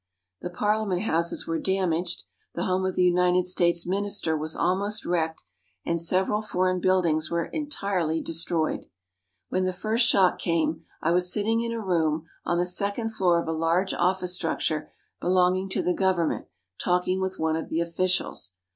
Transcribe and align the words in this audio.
The 0.41 0.49
Parlia 0.49 0.87
ment 0.87 1.01
Houses 1.03 1.45
were 1.45 1.59
damaged, 1.59 2.23
the 2.55 2.63
home 2.63 2.87
of 2.87 2.95
the 2.95 3.03
United 3.03 3.45
States 3.45 3.85
Minister 3.85 4.35
was 4.35 4.55
almost 4.55 5.05
wrecked, 5.05 5.43
and 5.85 6.01
several 6.01 6.41
foreign 6.41 6.81
THE 6.81 6.87
ISLAND 6.89 7.05
EMPIRE 7.05 7.17
OF 7.19 7.21
JAPAN 7.21 7.21
2/ 7.21 7.29
buildings 7.29 7.31
were 7.31 7.45
entirely 7.91 8.21
destroyed. 8.21 8.85
When 9.49 9.65
the 9.65 9.71
first 9.73 10.07
shock 10.07 10.39
came, 10.39 10.85
I 11.03 11.11
was 11.11 11.31
sitting 11.31 11.61
in 11.61 11.71
a 11.71 11.79
room 11.85 12.25
on 12.43 12.57
the 12.57 12.65
second 12.65 13.09
floor 13.13 13.39
of 13.39 13.47
a 13.47 13.51
large 13.51 13.93
office 13.93 14.33
structure, 14.33 14.91
belonging 15.19 15.69
to 15.69 15.83
the 15.83 15.93
government, 15.93 16.47
talking 16.83 17.21
with 17.21 17.37
one 17.37 17.55
of 17.55 17.69
the 17.69 17.79
officials. 17.81 18.53